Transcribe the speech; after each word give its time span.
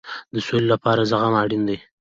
د 0.33 0.35
سولې 0.47 0.67
لپاره 0.73 1.07
زغم 1.09 1.33
اړین 1.41 1.61
دی 1.69 1.77